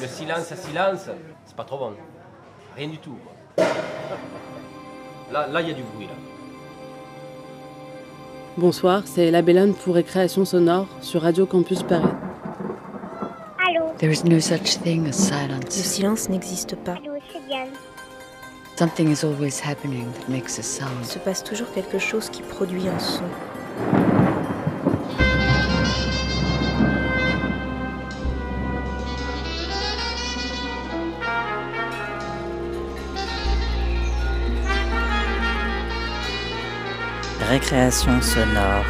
Le 0.00 0.06
silence 0.06 0.52
à 0.52 0.56
silence, 0.56 1.08
c'est 1.44 1.56
pas 1.56 1.64
trop 1.64 1.78
bon. 1.78 1.92
Rien 2.76 2.88
du 2.88 2.98
tout. 2.98 3.16
quoi. 3.56 3.64
Là, 5.32 5.46
là, 5.48 5.60
il 5.60 5.68
y 5.68 5.70
a 5.70 5.74
du 5.74 5.82
bruit. 5.82 6.06
Là. 6.06 6.12
Bonsoir, 8.56 9.02
c'est 9.04 9.30
La 9.30 9.42
Bellone 9.42 9.74
pour 9.74 9.94
Récréation 9.94 10.44
Sonore 10.44 10.86
sur 11.00 11.22
Radio 11.22 11.46
Campus 11.46 11.82
Paris. 11.82 12.04
Allô 13.68 13.92
There 13.98 14.12
is 14.12 14.24
no 14.24 14.40
such 14.40 14.78
thing 14.82 15.02
as 15.06 15.06
Le 15.06 15.12
silence. 15.12 15.70
silence 15.70 16.28
n'existe 16.28 16.76
pas. 16.76 16.92
Allô, 16.92 17.12
c'est 17.32 17.46
Diane. 17.46 17.68
Something 18.76 19.10
is 19.12 19.24
always 19.24 19.60
happening 19.62 20.06
that 20.12 20.28
makes 20.30 20.58
a 20.58 20.62
Il 20.62 20.64
sound. 20.64 21.04
se 21.04 21.18
passe 21.18 21.44
toujours 21.44 21.70
quelque 21.72 21.98
chose 21.98 22.30
qui 22.30 22.42
produit 22.42 22.88
un 22.88 22.98
son. 22.98 23.24
Récréation 37.50 38.22
sonore. 38.22 38.84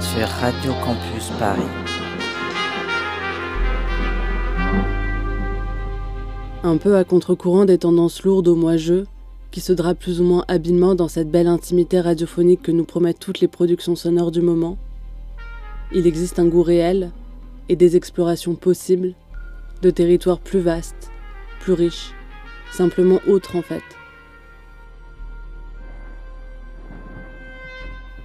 Sur 0.00 0.26
Radio 0.40 0.72
Campus 0.82 1.28
Paris. 1.38 1.60
Un 6.62 6.78
peu 6.78 6.96
à 6.96 7.04
contre-courant 7.04 7.66
des 7.66 7.76
tendances 7.76 8.22
lourdes 8.22 8.48
au 8.48 8.54
moi-je, 8.54 9.04
qui 9.50 9.60
se 9.60 9.74
drapent 9.74 9.98
plus 9.98 10.22
ou 10.22 10.24
moins 10.24 10.46
habilement 10.48 10.94
dans 10.94 11.08
cette 11.08 11.30
belle 11.30 11.46
intimité 11.46 12.00
radiophonique 12.00 12.62
que 12.62 12.72
nous 12.72 12.84
promettent 12.84 13.20
toutes 13.20 13.40
les 13.40 13.48
productions 13.48 13.94
sonores 13.94 14.30
du 14.30 14.40
moment, 14.40 14.78
il 15.92 16.06
existe 16.06 16.38
un 16.38 16.46
goût 16.46 16.62
réel 16.62 17.10
et 17.68 17.76
des 17.76 17.94
explorations 17.96 18.54
possibles 18.54 19.12
de 19.82 19.90
territoires 19.90 20.40
plus 20.40 20.60
vastes, 20.60 21.10
plus 21.60 21.74
riches, 21.74 22.14
simplement 22.72 23.20
autres 23.26 23.56
en 23.56 23.62
fait. 23.62 23.82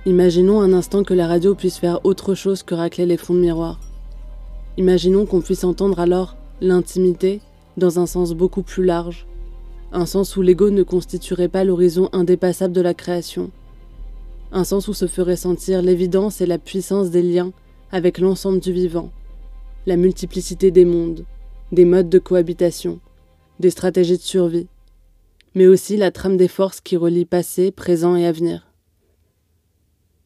Imaginons 0.06 0.62
un 0.62 0.72
instant 0.72 1.04
que 1.04 1.14
la 1.14 1.28
radio 1.28 1.54
puisse 1.54 1.78
faire 1.78 2.06
autre 2.06 2.34
chose 2.34 2.64
que 2.64 2.74
racler 2.74 3.06
les 3.06 3.18
fonds 3.18 3.34
de 3.34 3.42
miroir. 3.42 3.80
Imaginons 4.78 5.26
qu'on 5.26 5.42
puisse 5.42 5.66
entendre 5.66 6.00
alors 6.00 6.38
l'intimité 6.62 7.42
dans 7.76 8.00
un 8.00 8.06
sens 8.06 8.34
beaucoup 8.34 8.62
plus 8.62 8.86
large, 8.86 9.28
un 9.92 10.06
sens 10.06 10.38
où 10.38 10.42
l'ego 10.42 10.70
ne 10.70 10.84
constituerait 10.84 11.50
pas 11.50 11.64
l'horizon 11.64 12.10
indépassable 12.14 12.74
de 12.74 12.82
la 12.82 12.94
création, 12.94 13.52
un 14.52 14.64
sens 14.64 14.88
où 14.88 14.94
se 14.94 15.08
ferait 15.08 15.36
sentir 15.36 15.82
l'évidence 15.82 16.40
et 16.40 16.46
la 16.46 16.58
puissance 16.58 17.10
des 17.10 17.22
liens 17.22 17.52
avec 17.92 18.18
l'ensemble 18.18 18.60
du 18.60 18.72
vivant, 18.72 19.12
la 19.86 19.98
multiplicité 19.98 20.72
des 20.72 20.86
mondes, 20.86 21.26
des 21.72 21.86
modes 21.86 22.10
de 22.10 22.20
cohabitation, 22.20 23.00
des 23.60 23.70
stratégies 23.70 24.18
de 24.18 24.22
survie, 24.22 24.68
mais 25.56 25.68
aussi 25.68 25.98
la 25.98 26.12
trame 26.12 26.38
des 26.38 26.48
forces 26.48 26.82
qui 26.82 26.98
relient 26.98 27.26
passé, 27.26 27.72
présent 27.72 28.16
et 28.16 28.26
avenir. 28.26 28.72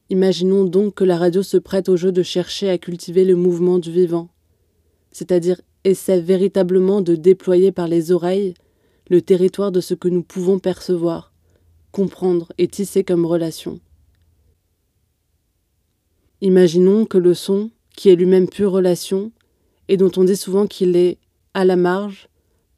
Imaginons 0.09 0.65
donc 0.65 0.95
que 0.95 1.05
la 1.05 1.17
radio 1.17 1.41
se 1.41 1.57
prête 1.57 1.87
au 1.87 1.95
jeu 1.95 2.11
de 2.11 2.23
chercher 2.23 2.69
à 2.69 2.77
cultiver 2.77 3.23
le 3.23 3.35
mouvement 3.35 3.79
du 3.79 3.91
vivant, 3.91 4.29
c'est-à-dire 5.11 5.61
essaie 5.83 6.19
véritablement 6.19 7.01
de 7.01 7.15
déployer 7.15 7.71
par 7.71 7.87
les 7.87 8.11
oreilles 8.11 8.53
le 9.09 9.21
territoire 9.21 9.71
de 9.71 9.81
ce 9.81 9.93
que 9.93 10.07
nous 10.07 10.23
pouvons 10.23 10.59
percevoir, 10.59 11.33
comprendre 11.91 12.51
et 12.57 12.67
tisser 12.67 13.03
comme 13.03 13.25
relation. 13.25 13.79
Imaginons 16.41 17.05
que 17.05 17.17
le 17.17 17.33
son, 17.33 17.71
qui 17.95 18.09
est 18.09 18.15
lui-même 18.15 18.49
pure 18.49 18.71
relation, 18.71 19.31
et 19.87 19.97
dont 19.97 20.11
on 20.17 20.23
dit 20.23 20.37
souvent 20.37 20.67
qu'il 20.67 20.95
est 20.95 21.19
à 21.53 21.65
la 21.65 21.75
marge, 21.75 22.29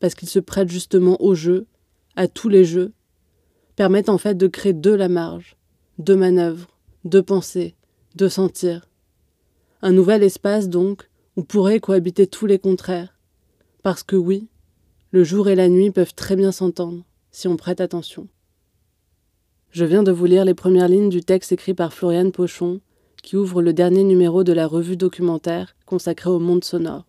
parce 0.03 0.15
qu'il 0.15 0.27
se 0.27 0.39
prête 0.39 0.69
justement 0.69 1.15
au 1.23 1.33
jeu, 1.33 1.65
à 2.17 2.27
tous 2.27 2.49
les 2.49 2.65
jeux, 2.65 2.91
permettent 3.77 4.09
en 4.09 4.17
fait 4.17 4.35
de 4.35 4.47
créer 4.47 4.73
de 4.73 4.91
la 4.91 5.07
marge, 5.07 5.55
de 5.97 6.13
manœuvres, 6.13 6.77
de 7.05 7.21
pensées, 7.21 7.77
de 8.15 8.27
sentir. 8.27 8.89
Un 9.81 9.93
nouvel 9.93 10.21
espace 10.21 10.67
donc, 10.67 11.09
où 11.37 11.43
pourraient 11.45 11.79
cohabiter 11.79 12.27
tous 12.27 12.47
les 12.47 12.59
contraires. 12.59 13.17
Parce 13.81 14.03
que 14.03 14.17
oui, 14.17 14.49
le 15.11 15.23
jour 15.23 15.47
et 15.47 15.55
la 15.55 15.69
nuit 15.69 15.89
peuvent 15.89 16.13
très 16.13 16.35
bien 16.35 16.51
s'entendre, 16.51 17.05
si 17.31 17.47
on 17.47 17.55
prête 17.55 17.79
attention. 17.79 18.27
Je 19.71 19.85
viens 19.85 20.03
de 20.03 20.11
vous 20.11 20.25
lire 20.25 20.43
les 20.43 20.53
premières 20.53 20.89
lignes 20.89 21.07
du 21.07 21.21
texte 21.21 21.53
écrit 21.53 21.73
par 21.73 21.93
Floriane 21.93 22.33
Pochon, 22.33 22.81
qui 23.21 23.37
ouvre 23.37 23.61
le 23.61 23.71
dernier 23.71 24.03
numéro 24.03 24.43
de 24.43 24.51
la 24.51 24.67
revue 24.67 24.97
documentaire 24.97 25.77
consacrée 25.85 26.29
au 26.29 26.39
monde 26.39 26.65
sonore. 26.65 27.05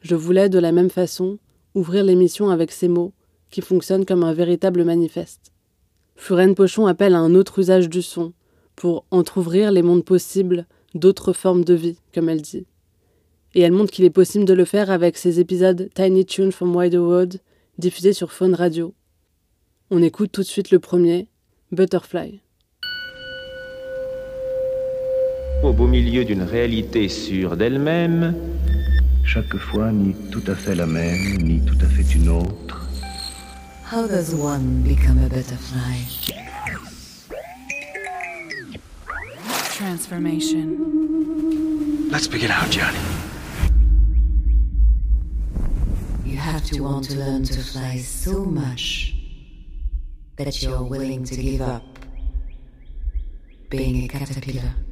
Je 0.00 0.16
voulais, 0.16 0.48
de 0.48 0.58
la 0.58 0.72
même 0.72 0.90
façon, 0.90 1.38
ouvrir 1.78 2.04
l'émission 2.04 2.50
avec 2.50 2.72
ces 2.72 2.88
mots, 2.88 3.12
qui 3.50 3.62
fonctionnent 3.62 4.04
comme 4.04 4.24
un 4.24 4.34
véritable 4.34 4.84
manifeste. 4.84 5.52
Floriane 6.16 6.54
Pochon 6.54 6.86
appelle 6.86 7.14
à 7.14 7.20
un 7.20 7.34
autre 7.34 7.60
usage 7.60 7.88
du 7.88 8.02
son, 8.02 8.32
pour 8.74 9.04
entr'ouvrir 9.10 9.70
les 9.72 9.82
mondes 9.82 10.04
possibles 10.04 10.66
d'autres 10.94 11.32
formes 11.32 11.64
de 11.64 11.74
vie, 11.74 11.98
comme 12.12 12.28
elle 12.28 12.42
dit. 12.42 12.66
Et 13.54 13.60
elle 13.60 13.72
montre 13.72 13.92
qu'il 13.92 14.04
est 14.04 14.10
possible 14.10 14.44
de 14.44 14.52
le 14.54 14.64
faire 14.64 14.90
avec 14.90 15.16
ses 15.16 15.40
épisodes 15.40 15.88
Tiny 15.94 16.26
Tune 16.26 16.52
from 16.52 16.74
Wider 16.74 16.98
World, 16.98 17.40
diffusés 17.78 18.12
sur 18.12 18.32
Phone 18.32 18.54
Radio. 18.54 18.94
On 19.90 20.02
écoute 20.02 20.32
tout 20.32 20.42
de 20.42 20.46
suite 20.46 20.70
le 20.70 20.80
premier, 20.80 21.28
Butterfly. 21.72 22.40
Au 25.62 25.72
beau 25.72 25.86
milieu 25.86 26.24
d'une 26.24 26.42
réalité 26.42 27.08
sûre 27.08 27.56
d'elle-même, 27.56 28.34
chaque 29.28 29.58
fois 29.58 29.92
ni 29.92 30.14
tout 30.30 30.42
à 30.46 30.54
fait 30.54 30.74
la 30.74 30.86
même, 30.86 31.36
ni 31.42 31.60
tout 31.60 31.76
à 31.82 31.86
fait 31.86 32.14
une 32.14 32.30
autre. 32.30 32.88
How 33.92 34.06
does 34.08 34.34
one 34.34 34.82
become 34.82 35.18
a 35.22 35.28
butterfly? 35.28 35.98
Transformation. 39.74 40.78
Let's 42.10 42.26
begin 42.26 42.50
our 42.50 42.66
journey. 42.70 42.98
You 46.24 46.38
have 46.38 46.64
to 46.70 46.82
want 46.82 47.04
to 47.10 47.18
learn 47.18 47.44
to 47.44 47.60
fly 47.60 47.98
so 47.98 48.46
much 48.46 49.14
that 50.36 50.62
you're 50.62 50.82
willing 50.82 51.24
to 51.24 51.36
give 51.36 51.60
up 51.60 51.82
being 53.68 54.04
a 54.04 54.08
caterpillar. 54.08 54.87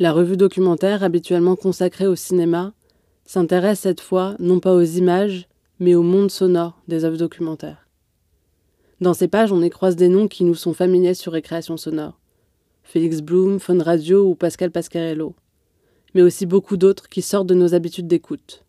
La 0.00 0.14
revue 0.14 0.38
documentaire, 0.38 1.04
habituellement 1.04 1.56
consacrée 1.56 2.06
au 2.06 2.16
cinéma, 2.16 2.72
s'intéresse 3.26 3.80
cette 3.80 4.00
fois 4.00 4.34
non 4.38 4.58
pas 4.58 4.74
aux 4.74 4.80
images, 4.80 5.46
mais 5.78 5.94
au 5.94 6.02
monde 6.02 6.30
sonore 6.30 6.80
des 6.88 7.04
œuvres 7.04 7.18
documentaires. 7.18 7.86
Dans 9.02 9.12
ces 9.12 9.28
pages, 9.28 9.52
on 9.52 9.60
y 9.60 9.68
croise 9.68 9.96
des 9.96 10.08
noms 10.08 10.26
qui 10.26 10.44
nous 10.44 10.54
sont 10.54 10.72
familiers 10.72 11.12
sur 11.12 11.32
Récréation 11.32 11.76
sonore. 11.76 12.18
Félix 12.82 13.20
Blum, 13.20 13.60
Phone 13.60 13.82
Radio 13.82 14.26
ou 14.26 14.34
Pascal 14.34 14.70
Pascarello. 14.70 15.34
Mais 16.14 16.22
aussi 16.22 16.46
beaucoup 16.46 16.78
d'autres 16.78 17.10
qui 17.10 17.20
sortent 17.20 17.48
de 17.48 17.54
nos 17.54 17.74
habitudes 17.74 18.08
d'écoute. 18.08 18.64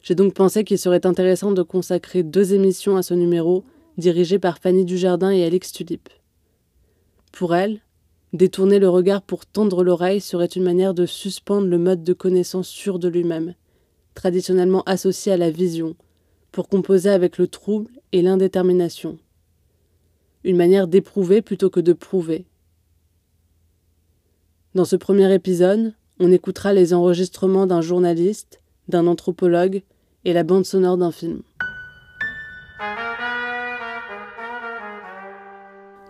J'ai 0.00 0.14
donc 0.14 0.32
pensé 0.32 0.64
qu'il 0.64 0.78
serait 0.78 1.04
intéressant 1.04 1.52
de 1.52 1.62
consacrer 1.62 2.22
deux 2.22 2.54
émissions 2.54 2.96
à 2.96 3.02
ce 3.02 3.12
numéro, 3.12 3.62
dirigé 3.98 4.38
par 4.38 4.56
Fanny 4.56 4.86
Dujardin 4.86 5.32
et 5.32 5.44
Alix 5.44 5.70
Tulip. 5.70 6.08
Pour 7.30 7.54
elle, 7.54 7.82
détourner 8.34 8.80
le 8.80 8.88
regard 8.88 9.22
pour 9.22 9.46
tendre 9.46 9.84
l'oreille 9.84 10.20
serait 10.20 10.46
une 10.46 10.64
manière 10.64 10.92
de 10.92 11.06
suspendre 11.06 11.68
le 11.68 11.78
mode 11.78 12.02
de 12.02 12.12
connaissance 12.12 12.68
sûr 12.68 12.98
de 12.98 13.08
lui-même, 13.08 13.54
traditionnellement 14.14 14.82
associé 14.84 15.32
à 15.32 15.36
la 15.36 15.50
vision, 15.50 15.94
pour 16.50 16.68
composer 16.68 17.10
avec 17.10 17.38
le 17.38 17.46
trouble 17.46 17.92
et 18.12 18.22
l'indétermination. 18.22 19.18
Une 20.42 20.56
manière 20.56 20.88
d'éprouver 20.88 21.42
plutôt 21.42 21.70
que 21.70 21.80
de 21.80 21.92
prouver. 21.92 22.44
Dans 24.74 24.84
ce 24.84 24.96
premier 24.96 25.32
épisode, 25.32 25.94
on 26.18 26.32
écoutera 26.32 26.72
les 26.72 26.92
enregistrements 26.92 27.66
d'un 27.68 27.80
journaliste, 27.80 28.60
d'un 28.88 29.06
anthropologue, 29.06 29.82
et 30.24 30.32
la 30.32 30.42
bande 30.42 30.64
sonore 30.64 30.96
d'un 30.96 31.12
film. 31.12 31.42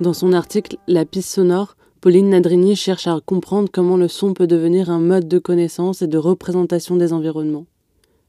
Dans 0.00 0.12
son 0.12 0.32
article 0.32 0.76
La 0.86 1.04
piste 1.04 1.30
sonore, 1.30 1.76
Pauline 2.04 2.28
Nadrini 2.28 2.76
cherche 2.76 3.06
à 3.06 3.18
comprendre 3.24 3.70
comment 3.72 3.96
le 3.96 4.08
son 4.08 4.34
peut 4.34 4.46
devenir 4.46 4.90
un 4.90 4.98
mode 4.98 5.26
de 5.26 5.38
connaissance 5.38 6.02
et 6.02 6.06
de 6.06 6.18
représentation 6.18 6.96
des 6.96 7.14
environnements. 7.14 7.64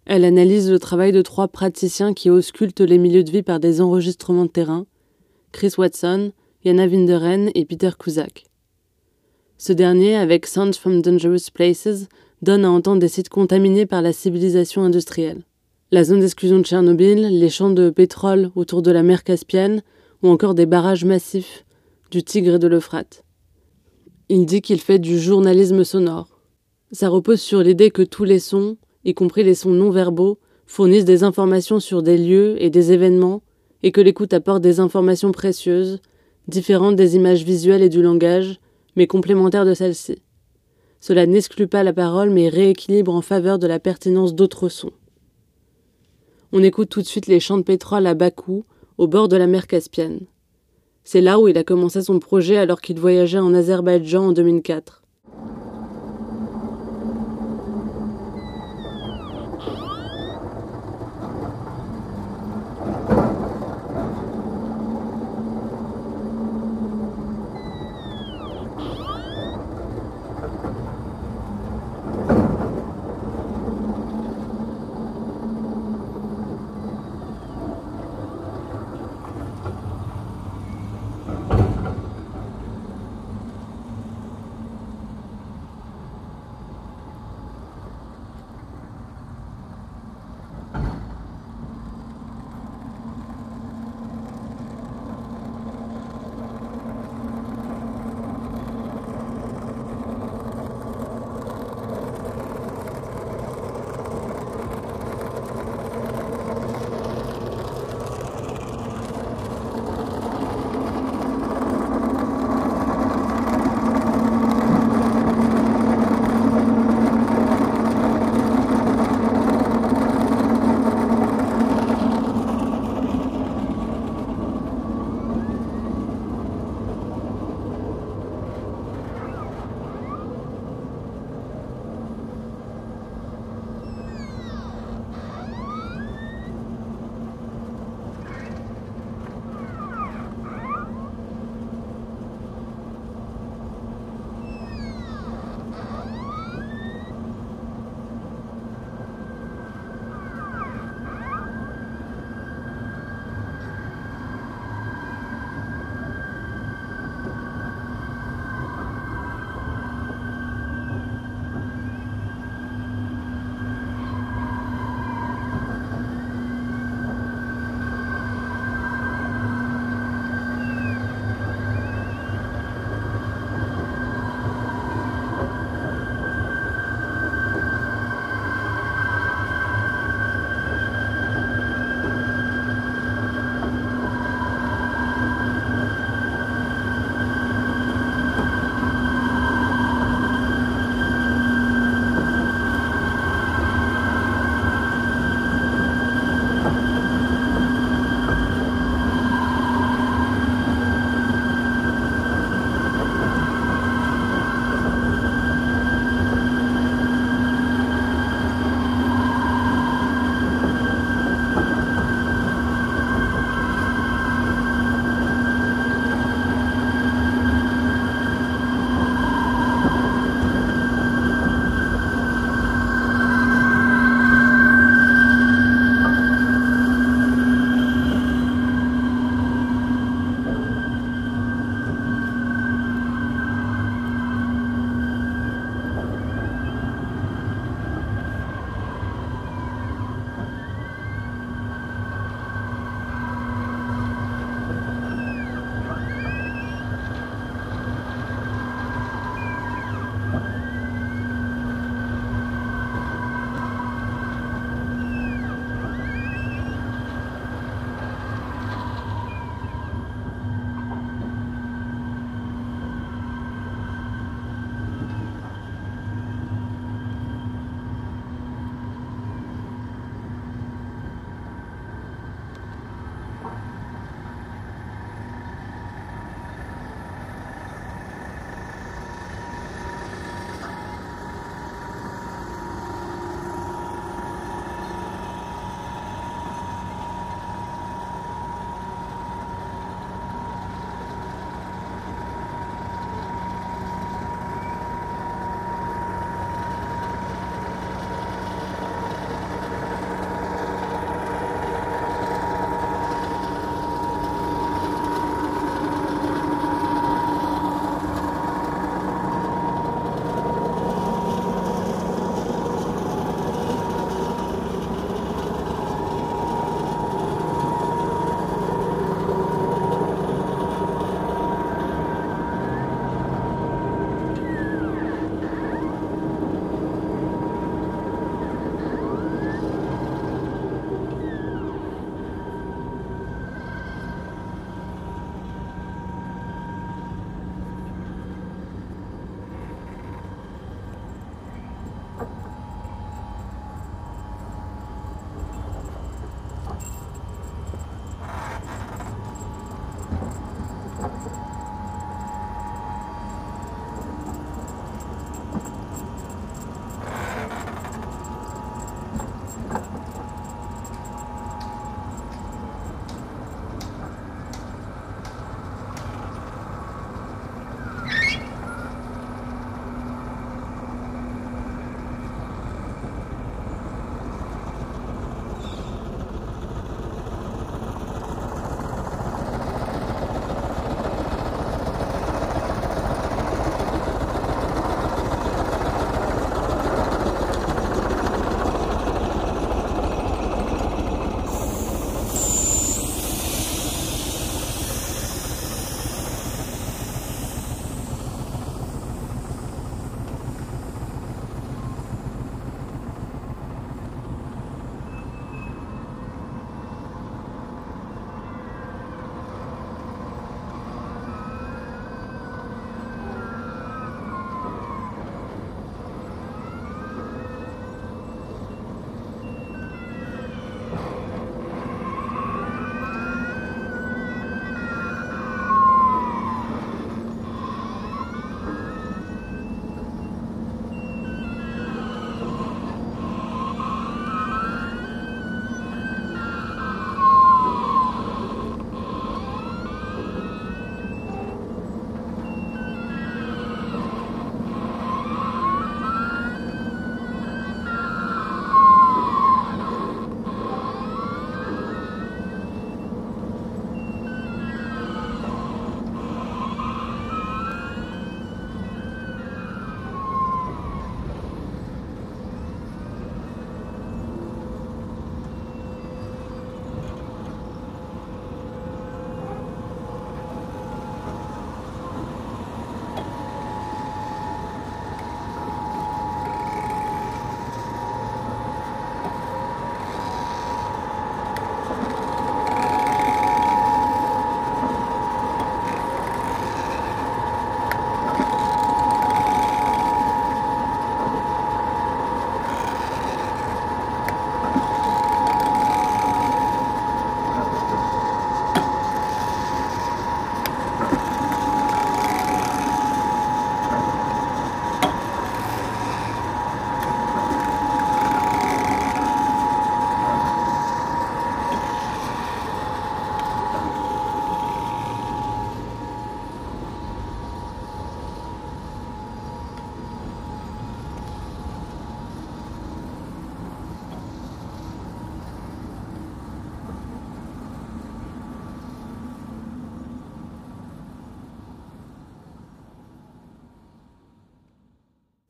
Elle 0.06 0.24
analyse 0.24 0.72
le 0.72 0.80
travail 0.80 1.12
de 1.12 1.22
trois 1.22 1.50
praticiens 1.50 2.14
qui 2.14 2.30
auscultent 2.30 2.80
les 2.80 2.98
milieux 2.98 3.26
de 3.26 3.32
vie 3.32 3.44
par 3.44 3.60
des 3.60 3.82
enregistrements 3.82 4.46
de 4.46 4.50
terrain 4.50 4.86
Chris 5.52 5.74
Watson, 5.78 6.32
Yana 6.64 6.88
Vinderen 6.88 7.52
et 7.54 7.66
Peter 7.66 7.90
Kuzak. 8.00 8.46
Ce 9.58 9.74
dernier, 9.74 10.16
avec 10.16 10.46
Sounds 10.46 10.80
from 10.80 11.02
Dangerous 11.02 11.52
Places, 11.54 12.08
donne 12.42 12.64
à 12.64 12.72
entendre 12.72 13.02
des 13.02 13.10
sites 13.10 13.28
contaminés 13.28 13.86
par 13.86 14.02
la 14.02 14.14
civilisation 14.14 14.84
industrielle 14.84 15.44
la 15.92 16.06
zone 16.06 16.22
d'exclusion 16.22 16.60
de 16.60 16.64
Tchernobyl, 16.64 17.28
les 17.28 17.50
champs 17.50 17.72
de 17.72 17.90
pétrole 17.90 18.52
autour 18.56 18.82
de 18.82 18.92
la 18.92 19.04
mer 19.04 19.26
Caspienne 19.26 19.84
ou 20.24 20.30
encore 20.30 20.56
des 20.56 20.66
barrages 20.66 21.04
massifs 21.04 21.66
du 22.10 22.24
Tigre 22.24 22.56
et 22.56 22.60
de 22.60 22.68
l'Euphrate. 22.68 23.25
Il 24.28 24.48
dit 24.48 24.62
qu'il 24.62 24.80
fait 24.82 24.98
du 24.98 25.20
journalisme 25.20 25.84
sonore. 25.84 26.40
Ça 26.92 27.10
repose 27.10 27.42
sur 27.42 27.62
l'idée 27.62 27.92
que 27.92 28.02
tous 28.02 28.24
les 28.24 28.40
sons, 28.40 28.78
y 29.04 29.14
compris 29.14 29.44
les 29.44 29.54
sons 29.54 29.70
non 29.72 29.92
verbaux, 29.92 30.40
fournissent 30.66 31.06
des 31.06 31.24
informations 31.24 31.80
sur 31.80 32.02
des 32.02 32.18
lieux 32.18 32.56
et 32.60 32.72
des 32.72 32.92
événements 32.92 33.44
et 33.84 33.92
que 33.92 34.02
l'écoute 34.02 34.34
apporte 34.34 34.64
des 34.64 34.80
informations 34.80 35.32
précieuses, 35.32 36.02
différentes 36.48 36.96
des 36.96 37.16
images 37.16 37.44
visuelles 37.44 37.84
et 37.84 37.90
du 37.90 38.02
langage, 38.02 38.60
mais 38.96 39.06
complémentaires 39.06 39.66
de 39.66 39.76
celles-ci. 39.76 40.24
Cela 41.00 41.28
n'exclut 41.28 41.68
pas 41.68 41.84
la 41.84 41.94
parole 41.94 42.32
mais 42.32 42.50
rééquilibre 42.50 43.14
en 43.14 43.22
faveur 43.22 43.60
de 43.60 43.68
la 43.68 43.80
pertinence 43.80 44.34
d'autres 44.34 44.70
sons. 44.70 44.94
On 46.52 46.64
écoute 46.64 46.90
tout 46.90 47.02
de 47.02 47.08
suite 47.08 47.28
les 47.28 47.40
champs 47.40 47.58
de 47.58 47.64
pétrole 47.64 48.08
à 48.08 48.16
Bakou, 48.16 48.66
au 48.98 49.08
bord 49.08 49.28
de 49.28 49.38
la 49.38 49.46
mer 49.46 49.68
Caspienne. 49.68 50.22
C'est 51.08 51.22
là 51.22 51.40
où 51.40 51.48
il 51.48 51.58
a 51.58 51.64
commencé 51.64 52.02
son 52.02 52.20
projet 52.20 52.58
alors 52.58 52.82
qu'il 52.82 53.00
voyageait 53.00 53.38
en 53.38 53.54
Azerbaïdjan 53.54 54.30
en 54.30 54.32
2004. 54.32 55.05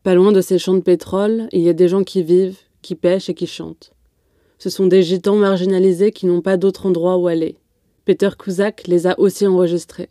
Pas 0.06 0.14
loin 0.14 0.32
de 0.32 0.40
ces 0.40 0.60
champs 0.60 0.76
de 0.76 0.82
pétrole, 0.82 1.48
il 1.52 1.62
y 1.62 1.70
a 1.70 1.74
des 1.74 1.88
gens 1.88 2.04
qui 2.04 2.22
vivent, 2.22 2.60
qui 2.84 2.94
pêchent 2.94 3.28
et 3.30 3.34
qui 3.34 3.48
chantent. 3.48 3.92
Ce 4.60 4.70
sont 4.70 4.86
des 4.86 5.02
gitans 5.02 5.36
marginalisés 5.36 6.12
qui 6.12 6.28
n'ont 6.28 6.42
pas 6.42 6.58
d'autre 6.58 6.86
endroit 6.86 7.18
où 7.18 7.26
aller. 7.26 7.58
Peter 8.06 8.30
Kuzak 8.38 8.86
les 8.86 9.08
a 9.08 9.20
aussi 9.20 9.48
enregistrés. 9.48 10.10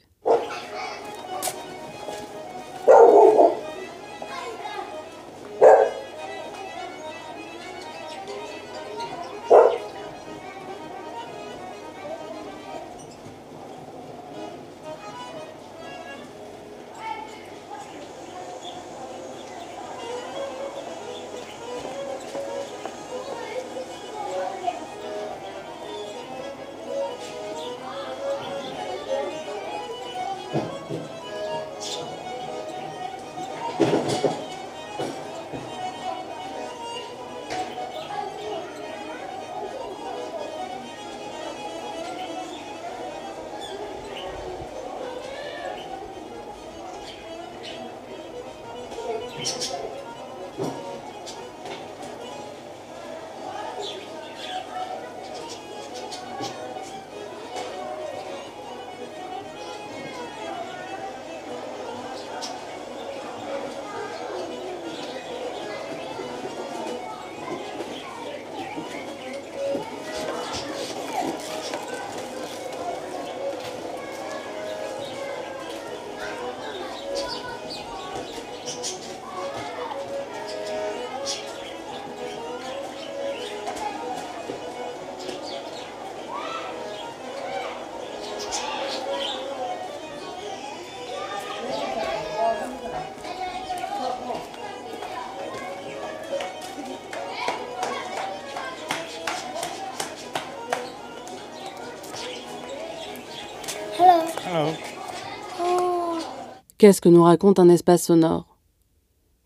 Qu'est-ce 106.84 107.00
que 107.00 107.08
nous 107.08 107.22
raconte 107.22 107.58
un 107.58 107.70
espace 107.70 108.02
sonore? 108.02 108.58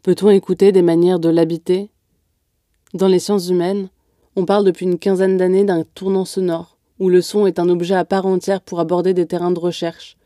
Peut-on 0.02 0.28
écouter 0.28 0.72
des 0.72 0.82
manières 0.82 1.20
de 1.20 1.28
l'habiter? 1.28 1.88
Dans 2.94 3.06
les 3.06 3.20
sciences 3.20 3.48
humaines, 3.48 3.90
on 4.34 4.44
parle 4.44 4.64
depuis 4.64 4.86
une 4.86 4.98
quinzaine 4.98 5.36
d'années 5.36 5.62
d'un 5.62 5.84
tournant 5.84 6.24
sonore, 6.24 6.78
où 6.98 7.08
le 7.08 7.22
son 7.22 7.46
est 7.46 7.60
un 7.60 7.68
objet 7.68 7.94
à 7.94 8.04
part 8.04 8.26
entière 8.26 8.60
pour 8.60 8.80
aborder 8.80 9.14
des 9.14 9.26
terrains 9.26 9.52
de 9.52 9.60
recherche. 9.60 10.16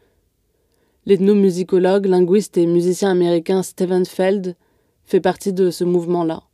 L'ethnomusicologue, 1.05 2.07
linguiste 2.07 2.57
et 2.57 2.65
musicien 2.65 3.11
américain 3.11 3.63
Stephen 3.63 4.07
Feld 4.07 4.57
fait 5.05 5.21
partie 5.21 5.53
de 5.53 5.71
ce 5.71 5.85
mouvement-là. 5.85 6.45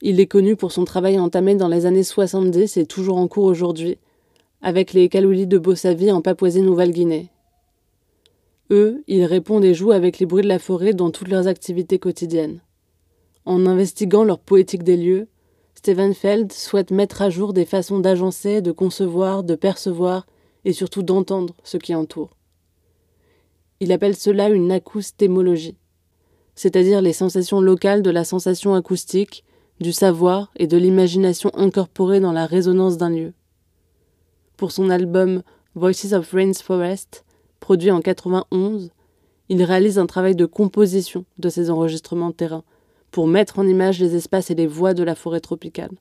Il 0.00 0.18
est 0.18 0.26
connu 0.26 0.56
pour 0.56 0.72
son 0.72 0.84
travail 0.84 1.20
entamé 1.20 1.54
dans 1.54 1.68
les 1.68 1.86
années 1.86 2.02
70 2.02 2.78
et 2.78 2.86
toujours 2.86 3.16
en 3.16 3.28
cours 3.28 3.44
aujourd'hui, 3.44 3.98
avec 4.60 4.92
les 4.92 5.08
Kaloulis 5.08 5.46
de 5.46 5.58
Bossavie 5.58 6.10
en 6.10 6.20
Papouasie-Nouvelle-Guinée. 6.20 7.31
Eux, 8.72 9.04
ils 9.06 9.26
répondent 9.26 9.64
et 9.64 9.74
jouent 9.74 9.92
avec 9.92 10.18
les 10.18 10.24
bruits 10.24 10.42
de 10.42 10.48
la 10.48 10.58
forêt 10.58 10.94
dans 10.94 11.10
toutes 11.10 11.28
leurs 11.28 11.46
activités 11.46 11.98
quotidiennes. 11.98 12.62
En 13.44 13.66
investiguant 13.66 14.24
leur 14.24 14.38
poétique 14.38 14.82
des 14.82 14.96
lieux, 14.96 15.28
Stephen 15.74 16.14
Feld 16.14 16.52
souhaite 16.52 16.90
mettre 16.90 17.20
à 17.20 17.28
jour 17.28 17.52
des 17.52 17.66
façons 17.66 17.98
d'agencer, 17.98 18.62
de 18.62 18.72
concevoir, 18.72 19.44
de 19.44 19.56
percevoir 19.56 20.26
et 20.64 20.72
surtout 20.72 21.02
d'entendre 21.02 21.54
ce 21.64 21.76
qui 21.76 21.94
entoure. 21.94 22.30
Il 23.80 23.92
appelle 23.92 24.16
cela 24.16 24.48
une 24.48 24.72
acoustémologie, 24.72 25.76
c'est-à-dire 26.54 27.02
les 27.02 27.12
sensations 27.12 27.60
locales 27.60 28.02
de 28.02 28.10
la 28.10 28.24
sensation 28.24 28.74
acoustique, 28.74 29.44
du 29.80 29.92
savoir 29.92 30.50
et 30.56 30.66
de 30.66 30.78
l'imagination 30.78 31.50
incorporée 31.54 32.20
dans 32.20 32.32
la 32.32 32.46
résonance 32.46 32.96
d'un 32.96 33.10
lieu. 33.10 33.32
Pour 34.56 34.72
son 34.72 34.88
album 34.88 35.42
Voices 35.74 36.12
of 36.12 36.30
Rain's 36.32 36.62
Forest, 36.62 37.24
produit 37.62 37.92
en 37.92 38.00
91, 38.00 38.90
il 39.48 39.62
réalise 39.62 39.98
un 39.98 40.06
travail 40.06 40.34
de 40.34 40.46
composition 40.46 41.24
de 41.38 41.48
ces 41.48 41.70
enregistrements 41.70 42.30
de 42.30 42.34
terrain 42.34 42.64
pour 43.12 43.28
mettre 43.28 43.60
en 43.60 43.66
image 43.66 44.00
les 44.00 44.16
espaces 44.16 44.50
et 44.50 44.56
les 44.56 44.66
voies 44.66 44.94
de 44.94 45.04
la 45.04 45.14
forêt 45.14 45.40
tropicale. 45.40 45.92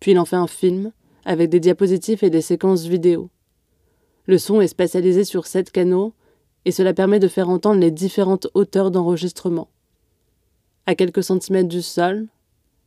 Puis 0.00 0.12
il 0.12 0.18
en 0.18 0.26
fait 0.26 0.36
un 0.36 0.46
film 0.46 0.92
avec 1.24 1.48
des 1.48 1.60
diapositives 1.60 2.22
et 2.22 2.30
des 2.30 2.42
séquences 2.42 2.84
vidéo. 2.84 3.30
Le 4.26 4.36
son 4.36 4.60
est 4.60 4.68
spatialisé 4.68 5.24
sur 5.24 5.46
sept 5.46 5.70
canaux 5.70 6.12
et 6.66 6.72
cela 6.72 6.92
permet 6.92 7.20
de 7.20 7.28
faire 7.28 7.48
entendre 7.48 7.80
les 7.80 7.90
différentes 7.90 8.48
hauteurs 8.52 8.90
d'enregistrement. 8.90 9.68
À 10.84 10.94
quelques 10.94 11.24
centimètres 11.24 11.68
du 11.68 11.82
sol, 11.82 12.26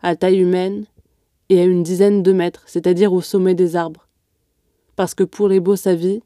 à 0.03 0.15
taille 0.15 0.39
humaine 0.39 0.85
et 1.49 1.59
à 1.59 1.65
une 1.65 1.81
dizaine 1.81 2.21
de 2.21 2.33
mètres, 2.33 2.63
c'est-à-dire 2.67 3.13
au 3.13 3.21
sommet 3.21 3.55
des 3.55 3.75
arbres. 3.75 4.07
Parce 4.95 5.15
que 5.15 5.23
pour 5.23 5.47
les 5.47 5.59
beaux 5.59 5.75
sa 5.75 5.95
vie, 5.95 6.21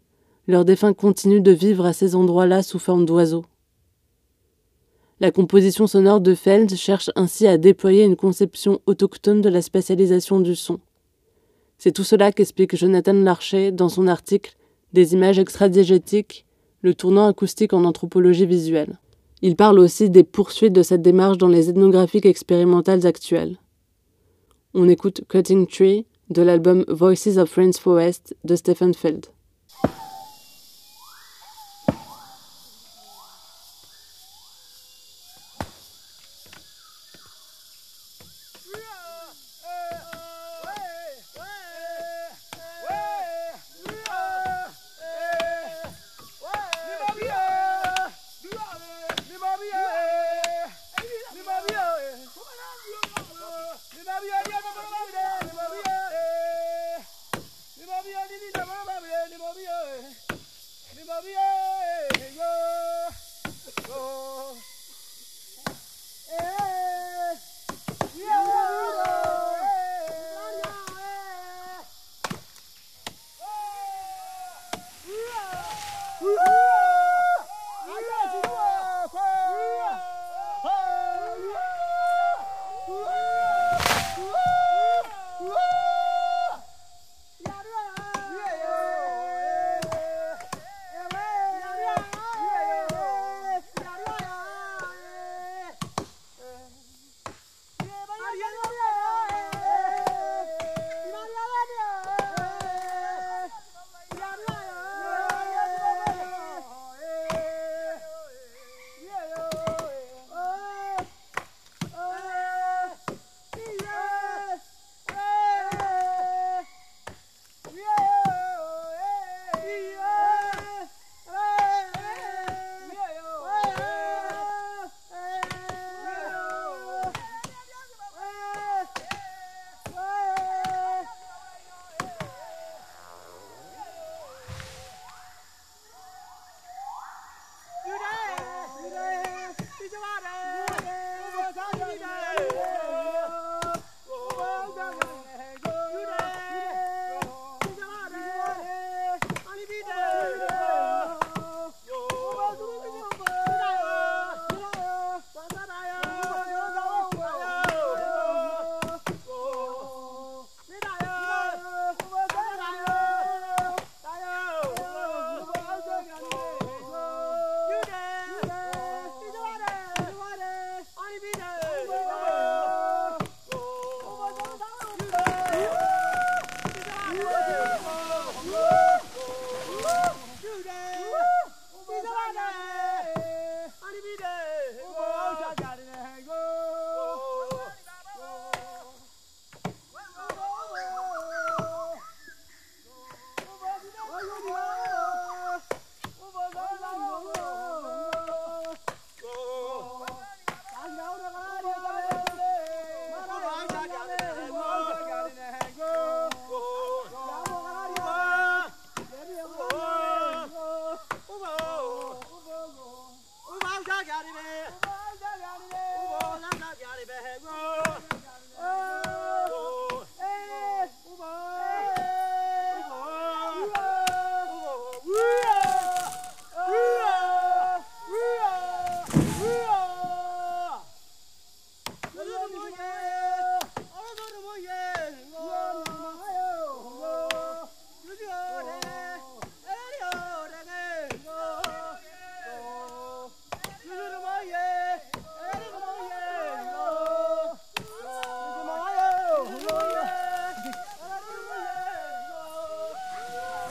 leurs 0.47 0.65
défunts 0.65 0.93
continuent 0.93 1.41
de 1.41 1.51
vivre 1.51 1.86
à 1.86 1.93
ces 1.93 2.15
endroits-là 2.15 2.63
sous 2.63 2.79
forme 2.79 3.06
d'oiseaux. 3.06 3.45
La 5.19 5.32
composition 5.32 5.88
sonore 5.88 6.19
de 6.19 6.36
Feld 6.36 6.75
cherche 6.75 7.10
ainsi 7.15 7.47
à 7.47 7.58
déployer 7.58 8.03
une 8.03 8.15
conception 8.15 8.82
autochtone 8.86 9.41
de 9.41 9.49
la 9.49 9.62
spatialisation 9.62 10.39
du 10.39 10.56
son. 10.56 10.79
C'est 11.77 11.91
tout 11.91 12.03
cela 12.03 12.32
qu'explique 12.32 12.75
Jonathan 12.75 13.13
Larcher 13.13 13.71
dans 13.71 13.89
son 13.89 14.08
article 14.08 14.58
Des 14.91 15.13
images 15.13 15.39
extradiégétiques, 15.39 16.45
le 16.82 16.93
tournant 16.93 17.27
acoustique 17.27 17.73
en 17.73 17.86
anthropologie 17.86 18.45
visuelle. 18.45 18.99
Il 19.41 19.56
parle 19.56 19.79
aussi 19.79 20.10
des 20.10 20.23
poursuites 20.23 20.73
de 20.73 20.84
cette 20.84 21.01
démarche 21.01 21.38
dans 21.38 21.47
les 21.47 21.69
ethnographiques 21.69 22.25
expérimentales 22.25 23.06
actuelles. 23.08 23.58
On 24.73 24.89
écoute 24.89 25.21
Cutting 25.29 25.67
Tree 25.67 26.06
de 26.29 26.41
l'album 26.41 26.84
Voices 26.88 27.38
of 27.38 27.49
Friends 27.49 27.79
Forest 27.79 28.36
de 28.43 28.56
Stephen 28.56 28.93
Feld. 28.93 29.27
Hazlo. 61.13 61.62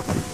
Thank 0.05 0.27
you. 0.27 0.32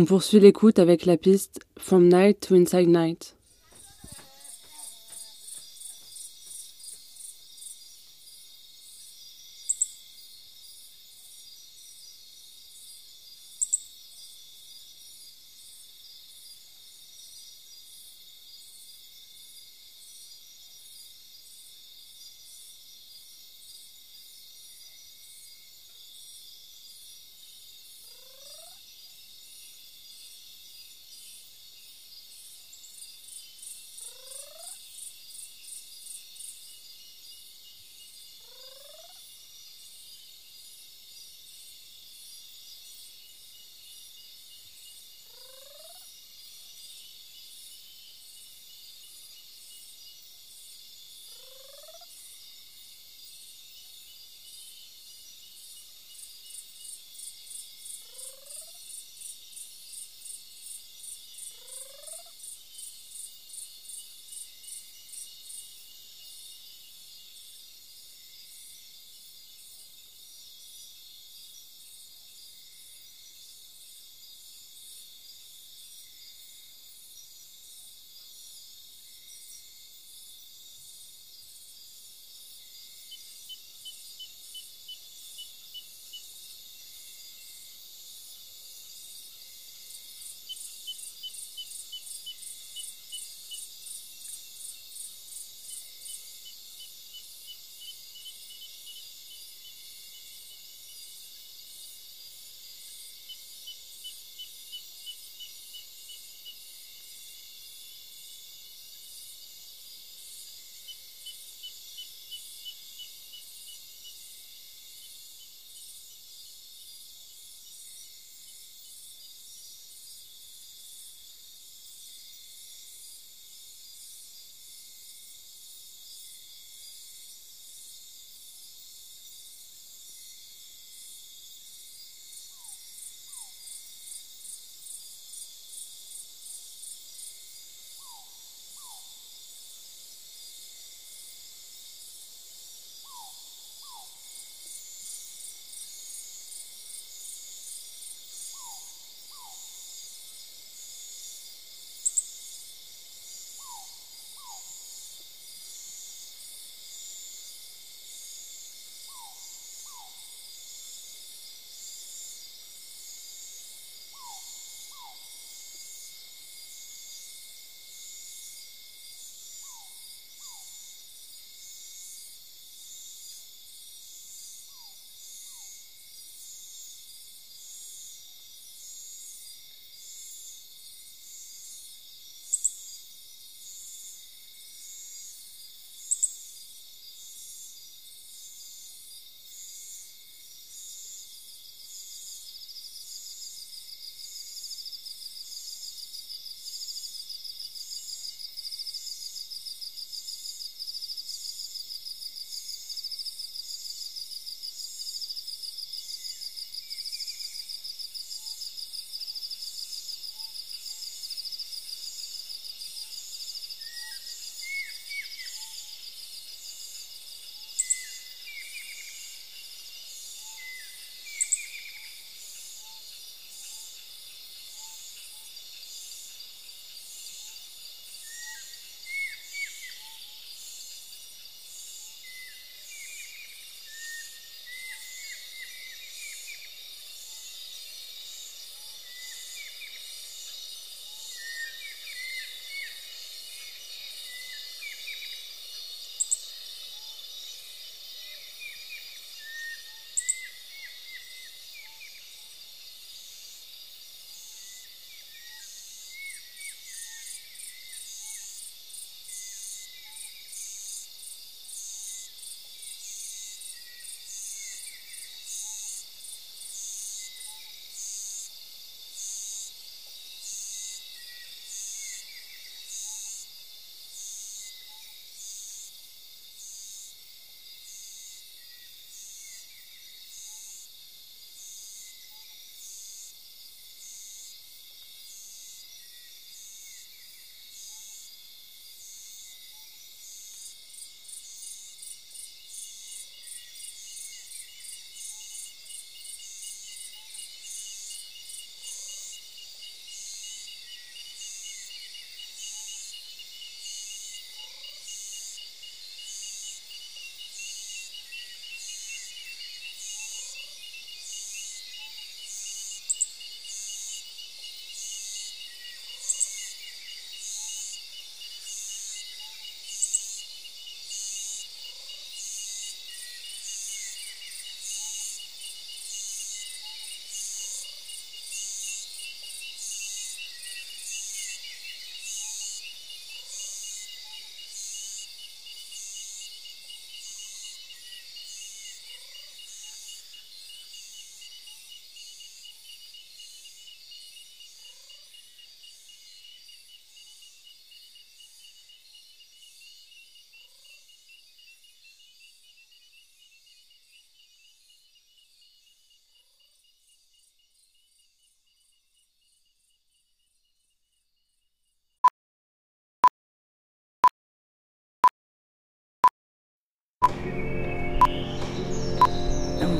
On 0.00 0.04
poursuit 0.04 0.38
l'écoute 0.38 0.78
avec 0.78 1.06
la 1.06 1.16
piste 1.16 1.58
From 1.76 2.06
Night 2.06 2.46
to 2.46 2.54
Inside 2.54 2.88
Night. 2.88 3.37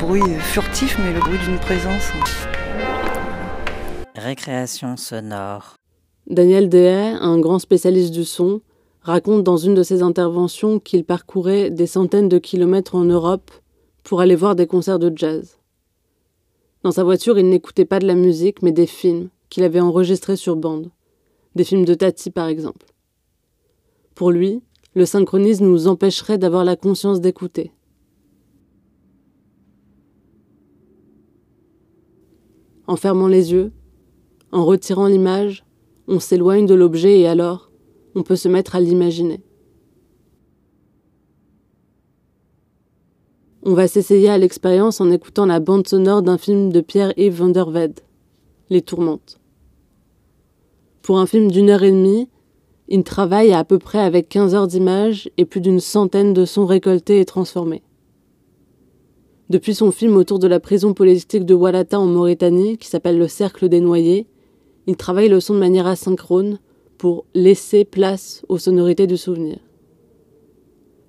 Bruit 0.09 0.23
furtif, 0.41 0.99
mais 0.99 1.13
le 1.13 1.21
bruit 1.21 1.37
d'une 1.45 1.59
présence. 1.59 2.13
Récréation 4.15 4.97
sonore. 4.97 5.75
Daniel 6.27 6.71
Dehay, 6.71 7.15
un 7.21 7.39
grand 7.39 7.59
spécialiste 7.59 8.15
du 8.15 8.25
son, 8.25 8.63
raconte 9.03 9.45
dans 9.45 9.59
une 9.59 9.75
de 9.75 9.83
ses 9.83 10.03
interventions 10.03 10.81
qu'il 10.81 11.05
parcourait 11.05 11.69
des 11.69 11.87
centaines 11.87 12.31
de 12.31 12.39
kilomètres 12.39 12.95
en 12.95 13.05
Europe 13.05 13.51
pour 14.03 14.23
aller 14.23 14.35
voir 14.35 14.57
des 14.57 14.67
concerts 14.67 14.99
de 14.99 15.13
jazz. 15.15 15.59
Dans 16.85 16.93
sa 16.93 17.05
voiture, 17.05 17.39
il 17.39 17.51
n'écoutait 17.51 17.85
pas 17.85 17.99
de 17.99 18.07
la 18.07 18.15
musique, 18.15 18.63
mais 18.63 18.73
des 18.73 18.87
films 18.87 19.29
qu'il 19.51 19.63
avait 19.63 19.79
enregistrés 19.79 20.37
sur 20.37 20.57
bande. 20.57 20.89
Des 21.55 21.65
films 21.65 21.85
de 21.85 21.93
Tati, 21.93 22.31
par 22.31 22.49
exemple. 22.49 22.87
Pour 24.15 24.31
lui, 24.31 24.63
le 24.95 25.05
synchronisme 25.05 25.67
nous 25.67 25.87
empêcherait 25.87 26.39
d'avoir 26.39 26.65
la 26.65 26.77
conscience 26.77 27.21
d'écouter. 27.21 27.73
En 32.89 32.97
fermant 32.97 33.29
les 33.29 33.53
yeux, 33.53 33.71
en 34.51 34.65
retirant 34.65 35.07
l'image, 35.07 35.65
on 36.09 36.21
s'éloigne 36.21 36.65
de 36.65 36.75
l'objet 36.75 37.21
et 37.21 37.29
alors, 37.29 37.71
on 38.15 38.23
peut 38.23 38.35
se 38.35 38.49
mettre 38.49 38.75
à 38.75 38.81
l'imaginer. 38.81 39.43
On 43.63 43.75
va 43.75 43.89
s'essayer 43.89 44.31
à 44.31 44.39
l'expérience 44.39 45.03
en 45.03 45.11
écoutant 45.11 45.45
la 45.45 45.61
bande 45.61 45.87
sonore 45.87 46.23
d'un 46.23 46.39
film 46.39 46.73
de 46.73 46.81
Pierre-Yves 46.81 47.37
van 47.37 47.51
der 47.51 47.67
Les 48.71 48.81
Tourmentes. 48.81 49.39
Pour 51.03 51.19
un 51.19 51.27
film 51.27 51.51
d'une 51.51 51.69
heure 51.69 51.83
et 51.83 51.91
demie, 51.91 52.31
il 52.89 53.05
travaille 53.05 53.53
à, 53.53 53.65
peu 53.65 53.79
près 53.79 53.99
avec 53.99 54.31
15 54.31 54.55
heures 54.55 54.67
d'images 54.67 55.31
et 55.37 55.45
plus 55.45 55.61
d'une 55.61 55.81
centaine 55.81 56.33
de 56.33 56.47
sons 56.47 56.65
récoltés 56.65 57.21
et 57.21 57.27
transformés. 57.27 57.83
Depuis 59.51 59.75
son 59.75 59.93
film 59.93 60.17
autour 60.17 60.39
de 60.39 60.47
la 60.47 60.61
prison 60.61 60.93
politique 60.93 61.47
de 61.47 61.55
Walata 61.55 61.99
en 61.99 62.05
Mauritanie, 62.05 62.77
qui 62.77 62.87
s'appelle 62.87 63.19
Le 63.19 63.29
Cercle 63.29 63.71
des 63.71 63.81
Noyés, 63.81 64.27
il 64.87 64.97
travaille 64.97 65.31
le 65.31 65.41
son 65.41 65.55
de 65.55 65.59
manière 65.59 65.87
asynchrone 65.87 66.59
pour 66.99 67.25
laisser 67.35 67.87
place 67.87 68.45
aux 68.51 68.59
sonorités 68.59 69.07
du 69.07 69.17
souvenir. 69.17 69.59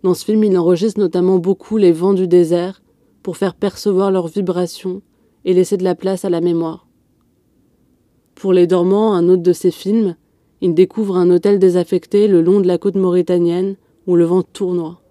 Dans 0.04 0.14
ce 0.14 0.24
film, 0.24 0.46
il 0.46 0.58
enregistre 0.58 1.02
notamment 1.02 1.38
beaucoup 1.38 1.76
les 1.76 1.92
vents 1.92 2.14
du 2.14 2.30
désert 2.30 2.82
pour 3.24 3.36
faire 3.36 3.56
percevoir 3.56 4.10
leurs 4.10 4.28
vibrations 4.28 5.02
et 5.44 5.54
laisser 5.54 5.76
de 5.76 5.84
la 5.84 5.96
place 5.96 6.24
à 6.24 6.30
la 6.30 6.40
mémoire. 6.40 6.88
Pour 8.36 8.54
Les 8.54 8.68
Dormants, 8.68 9.14
un 9.14 9.28
autre 9.28 9.44
de 9.44 9.52
ses 9.52 9.72
films, 9.72 10.16
il 10.62 10.74
découvre 10.74 11.18
un 11.18 11.30
hôtel 11.30 11.60
désaffecté 11.60 12.30
le 12.30 12.42
long 12.42 12.62
de 12.62 12.68
la 12.68 12.78
côte 12.78 12.96
mauritanienne 12.96 13.76
où 14.08 14.16
le 14.16 14.24
vent 14.24 14.44
tournoie. 14.44 15.02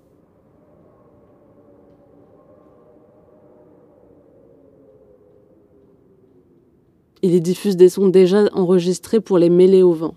Il 7.23 7.35
y 7.35 7.41
diffuse 7.41 7.77
des 7.77 7.89
sons 7.89 8.09
déjà 8.09 8.45
enregistrés 8.53 9.21
pour 9.21 9.39
les 9.39 9.51
mêler 9.51 9.83
au 9.83 9.93
vent. 9.93 10.15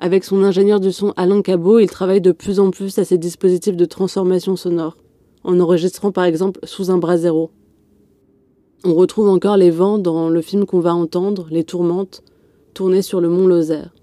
Avec 0.00 0.24
son 0.24 0.42
ingénieur 0.42 0.80
du 0.80 0.90
son 0.90 1.12
Alain 1.16 1.42
Cabot, 1.42 1.78
il 1.78 1.88
travaille 1.88 2.20
de 2.20 2.32
plus 2.32 2.58
en 2.58 2.72
plus 2.72 2.98
à 2.98 3.04
ses 3.04 3.18
dispositifs 3.18 3.76
de 3.76 3.84
transformation 3.84 4.56
sonore, 4.56 4.96
en 5.44 5.60
enregistrant 5.60 6.10
par 6.10 6.24
exemple 6.24 6.58
sous 6.64 6.90
un 6.90 6.98
bras 6.98 7.16
zéro. 7.16 7.50
On 8.84 8.94
retrouve 8.94 9.28
encore 9.28 9.56
les 9.56 9.70
vents 9.70 9.98
dans 9.98 10.28
le 10.28 10.42
film 10.42 10.66
qu'on 10.66 10.80
va 10.80 10.92
entendre, 10.92 11.46
Les 11.52 11.62
Tourmentes, 11.62 12.24
tourné 12.74 13.00
sur 13.00 13.20
le 13.20 13.28
mont 13.28 13.46
Lozère. 13.46 13.94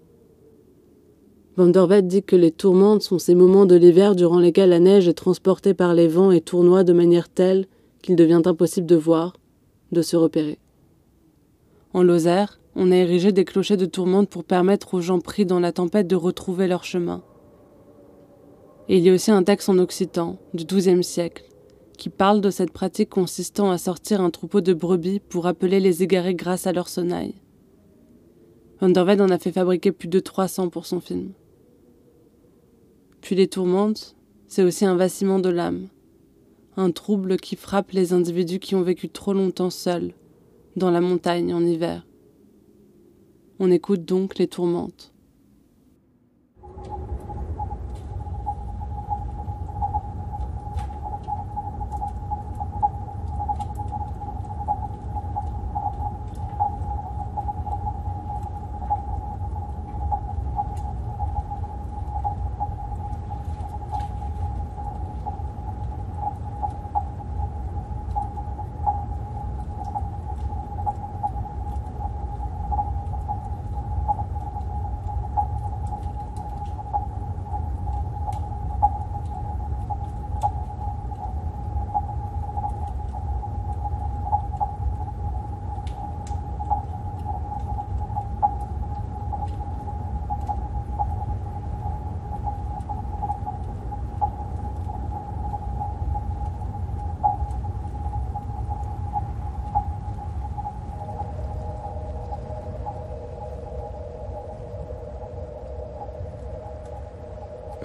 Van 1.58 1.68
der 1.68 2.02
dit 2.04 2.24
que 2.24 2.38
les 2.38 2.52
tourmentes 2.52 3.02
sont 3.02 3.20
ces 3.20 3.36
moments 3.36 3.66
de 3.66 3.76
l'hiver 3.76 4.16
durant 4.16 4.40
lesquels 4.40 4.70
la 4.70 4.80
neige 4.80 5.10
est 5.10 5.14
transportée 5.14 5.74
par 5.74 5.94
les 5.94 6.08
vents 6.08 6.32
et 6.32 6.40
tournoie 6.40 6.86
de 6.86 6.94
manière 6.94 7.28
telle 7.28 7.68
qu'il 8.02 8.16
devient 8.16 8.44
impossible 8.46 8.88
de 8.88 8.96
voir, 8.96 9.34
de 9.92 10.02
se 10.02 10.16
repérer. 10.16 10.58
En 11.94 12.04
Lozère, 12.04 12.60
on 12.76 12.92
a 12.92 12.96
érigé 12.96 13.32
des 13.32 13.46
clochers 13.46 13.78
de 13.78 13.88
tourmente 13.88 14.30
pour 14.30 14.44
permettre 14.44 14.94
aux 14.94 15.02
gens 15.02 15.20
pris 15.20 15.46
dans 15.46 15.60
la 15.60 15.72
tempête 15.72 16.08
de 16.08 16.16
retrouver 16.16 16.68
leur 16.68 16.84
chemin. 16.84 17.24
Et 18.90 18.98
il 18.98 19.04
y 19.04 19.10
a 19.10 19.14
aussi 19.14 19.32
un 19.32 19.44
texte 19.44 19.70
en 19.70 19.78
occitan, 19.80 20.38
du 20.54 20.66
XIIe 20.66 21.04
siècle, 21.04 21.46
qui 21.98 22.10
parle 22.10 22.42
de 22.42 22.52
cette 22.52 22.72
pratique 22.72 23.10
consistant 23.10 23.72
à 23.72 23.78
sortir 23.78 24.22
un 24.22 24.30
troupeau 24.30 24.62
de 24.62 24.74
brebis 24.74 25.20
pour 25.20 25.48
appeler 25.48 25.80
les 25.80 26.04
égarés 26.04 26.36
grâce 26.36 26.68
à 26.68 26.74
leur 26.74 26.88
sonnaille. 26.88 27.36
Van 28.80 28.90
der 28.90 29.06
en 29.20 29.30
a 29.30 29.40
fait 29.40 29.52
fabriquer 29.52 29.92
plus 29.92 30.08
de 30.08 30.20
300 30.20 30.70
pour 30.70 30.86
son 30.86 31.02
film. 31.02 31.34
Puis 33.20 33.36
les 33.36 33.48
tourmentes, 33.48 34.16
c'est 34.48 34.64
aussi 34.64 34.86
un 34.86 34.96
vacillement 34.96 35.40
de 35.40 35.50
l'âme, 35.50 35.88
un 36.78 36.92
trouble 36.92 37.38
qui 37.38 37.56
frappe 37.56 37.92
les 37.92 38.14
individus 38.14 38.60
qui 38.60 38.76
ont 38.76 38.82
vécu 38.82 39.10
trop 39.10 39.34
longtemps 39.34 39.70
seuls, 39.70 40.14
dans 40.80 40.90
la 40.90 41.02
montagne 41.02 41.54
en 41.54 41.64
hiver. 41.64 42.08
On 43.60 43.70
écoute 43.70 44.06
donc 44.06 44.40
les 44.40 44.48
tourmentes. 44.48 45.14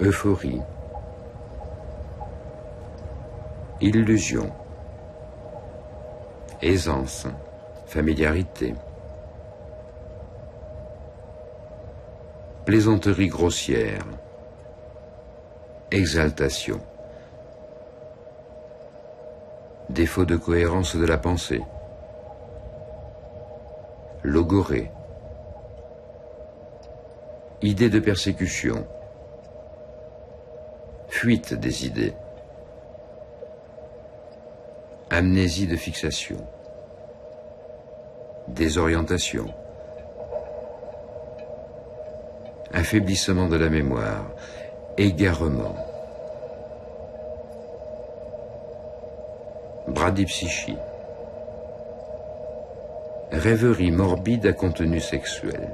Euphorie. 0.01 0.61
Illusion. 3.79 4.51
Aisance. 6.61 7.27
Familiarité. 7.85 8.75
Plaisanterie 12.65 13.29
grossière. 13.29 14.03
Exaltation. 15.91 16.81
Défaut 19.89 20.25
de 20.25 20.35
cohérence 20.35 20.97
de 20.97 21.05
la 21.05 21.17
pensée. 21.17 21.61
Logorée. 24.23 24.91
Idée 27.61 27.89
de 27.89 27.99
persécution 27.99 28.85
fuite 31.25 31.55
des 31.55 31.87
idées, 31.87 32.13
amnésie 35.09 35.65
de 35.65 35.75
fixation, 35.75 36.37
désorientation, 38.47 39.47
affaiblissement 42.71 43.47
de 43.47 43.55
la 43.55 43.69
mémoire, 43.69 44.27
égarement, 44.99 45.75
bradypsychie, 49.87 50.77
rêverie 53.31 53.89
morbide 53.89 54.45
à 54.45 54.53
contenu 54.53 54.99
sexuel. 54.99 55.71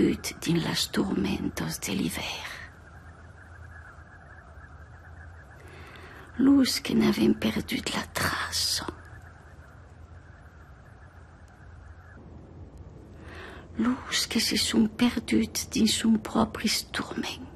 Desaparegut 0.00 0.34
dins 0.40 0.58
les 0.58 0.90
tormentos 0.92 1.80
de 1.80 1.92
l'hivern. 1.92 2.24
Luz 6.38 6.80
que 6.80 6.94
n'avem 6.94 7.34
perdut 7.34 7.92
la 7.94 8.02
traça. 8.14 8.86
Luz 13.78 14.26
que 14.26 14.40
se 14.40 14.56
sont 14.56 14.86
perduts 14.88 15.68
dins 15.70 15.86
son 15.86 16.16
propre 16.18 16.66
tourment. 16.92 17.46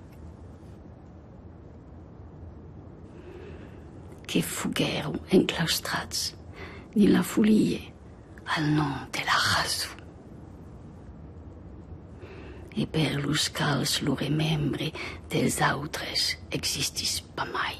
Que 4.26 4.42
fogueron 4.42 5.20
enclaustrats 5.32 6.34
dins 6.94 7.08
la 7.08 7.22
folia 7.22 7.80
al 8.56 8.70
nom 8.74 9.08
de 9.12 9.24
la 9.24 9.38
raso. 9.54 10.03
E 12.74 12.86
per 12.90 13.22
los 13.22 13.48
cals 13.54 14.00
lo 14.02 14.16
remembre 14.18 14.90
dels 15.30 15.60
autres 15.62 16.34
existis 16.50 17.20
pas 17.36 17.46
mai. 17.54 17.76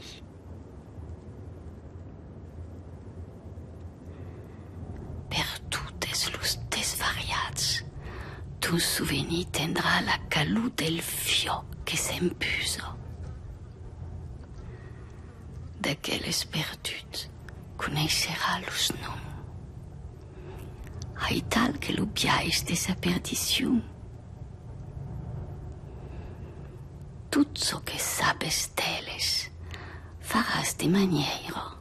Per 5.34 5.48
totes 5.74 6.28
los 6.36 6.54
desvariats, 6.70 7.82
ton 8.62 8.78
souvenir 8.78 9.48
tindrà 9.50 9.98
la 10.06 10.20
calor 10.30 10.70
del 10.78 11.00
fioc 11.02 11.74
que 11.84 11.98
s'empusa. 11.98 12.94
D'aquelles 15.82 16.44
perduts 16.54 17.26
coneixerà 17.82 18.60
los 18.62 18.92
noms. 19.02 19.20
Ai 21.26 21.42
tal 21.50 21.74
que 21.82 21.92
l'obviais 21.96 22.62
de 22.68 22.78
sa 22.78 22.94
perdició. 22.94 23.74
tout 27.34 27.48
ce 27.54 27.74
que 27.74 27.98
sapes 27.98 28.70
d'elles, 28.76 29.50
faras 30.20 30.76
de 30.78 30.86
manière 30.86 31.80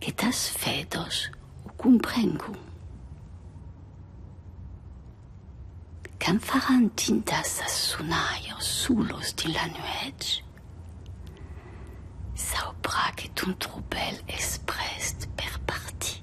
que 0.00 0.12
tas 0.12 0.30
fetos 0.30 1.32
ou 1.64 1.70
comprengu. 1.70 2.54
Quand 6.20 6.38
faran 6.40 6.88
tintas 6.94 7.62
a 7.64 7.68
sunaios 7.68 8.62
sulos 8.62 9.34
din 9.34 9.54
la 9.54 9.66
nuets, 9.74 10.44
saopra 12.36 13.10
que 13.16 13.26
ton 13.34 13.54
troubel 13.58 14.22
es 14.28 14.60
prest 14.66 15.28
per 15.36 15.58
partie. 15.66 16.22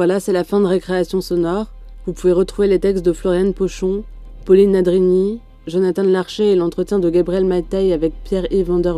Voilà, 0.00 0.18
c'est 0.18 0.32
la 0.32 0.44
fin 0.44 0.60
de 0.60 0.64
Récréation 0.64 1.20
sonore. 1.20 1.66
Vous 2.06 2.14
pouvez 2.14 2.32
retrouver 2.32 2.68
les 2.68 2.78
textes 2.78 3.04
de 3.04 3.12
Floriane 3.12 3.52
Pochon, 3.52 4.02
Pauline 4.46 4.70
Nadrini, 4.70 5.40
Jonathan 5.66 6.04
Larcher 6.04 6.52
et 6.52 6.56
l'entretien 6.56 6.98
de 6.98 7.10
Gabriel 7.10 7.44
Mattei 7.44 7.92
avec 7.92 8.14
Pierre-Yves 8.24 8.68
Van 8.68 8.78
der 8.78 8.96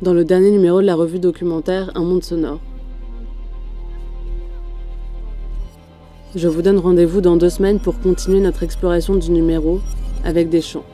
dans 0.00 0.14
le 0.14 0.24
dernier 0.24 0.50
numéro 0.50 0.80
de 0.80 0.86
la 0.86 0.94
revue 0.94 1.18
documentaire 1.18 1.90
Un 1.94 2.04
monde 2.04 2.24
sonore. 2.24 2.58
Je 6.34 6.48
vous 6.48 6.62
donne 6.62 6.78
rendez-vous 6.78 7.20
dans 7.20 7.36
deux 7.36 7.50
semaines 7.50 7.78
pour 7.78 8.00
continuer 8.00 8.40
notre 8.40 8.62
exploration 8.62 9.16
du 9.16 9.30
numéro 9.32 9.82
avec 10.24 10.48
des 10.48 10.62
chants. 10.62 10.86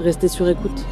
Restez 0.00 0.26
sur 0.26 0.48
écoute. 0.48 0.84